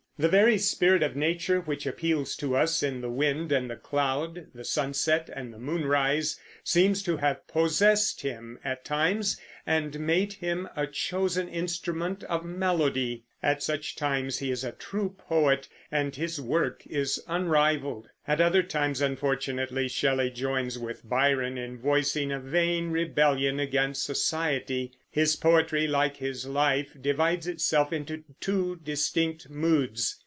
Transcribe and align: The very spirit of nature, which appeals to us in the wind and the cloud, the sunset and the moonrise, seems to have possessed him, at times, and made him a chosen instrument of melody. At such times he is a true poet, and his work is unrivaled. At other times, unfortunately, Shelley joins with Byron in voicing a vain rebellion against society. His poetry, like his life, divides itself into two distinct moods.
The 0.19 0.29
very 0.29 0.59
spirit 0.59 1.01
of 1.01 1.15
nature, 1.15 1.59
which 1.59 1.87
appeals 1.87 2.35
to 2.35 2.55
us 2.55 2.83
in 2.83 3.01
the 3.01 3.09
wind 3.09 3.51
and 3.51 3.67
the 3.71 3.75
cloud, 3.75 4.49
the 4.53 4.63
sunset 4.63 5.31
and 5.35 5.51
the 5.51 5.57
moonrise, 5.57 6.39
seems 6.63 7.01
to 7.01 7.17
have 7.17 7.47
possessed 7.47 8.21
him, 8.21 8.59
at 8.63 8.85
times, 8.85 9.41
and 9.65 9.99
made 9.99 10.33
him 10.33 10.69
a 10.75 10.85
chosen 10.85 11.49
instrument 11.49 12.23
of 12.25 12.45
melody. 12.45 13.23
At 13.43 13.63
such 13.63 13.95
times 13.95 14.37
he 14.37 14.51
is 14.51 14.63
a 14.63 14.71
true 14.71 15.15
poet, 15.17 15.67
and 15.91 16.15
his 16.15 16.39
work 16.39 16.83
is 16.85 17.19
unrivaled. 17.27 18.07
At 18.27 18.39
other 18.39 18.61
times, 18.61 19.01
unfortunately, 19.01 19.87
Shelley 19.87 20.29
joins 20.29 20.77
with 20.77 21.07
Byron 21.09 21.57
in 21.57 21.79
voicing 21.79 22.31
a 22.31 22.39
vain 22.39 22.91
rebellion 22.91 23.59
against 23.59 24.03
society. 24.03 24.91
His 25.09 25.35
poetry, 25.35 25.87
like 25.87 26.17
his 26.17 26.45
life, 26.45 26.95
divides 27.01 27.47
itself 27.47 27.91
into 27.91 28.23
two 28.39 28.75
distinct 28.83 29.49
moods. 29.49 30.19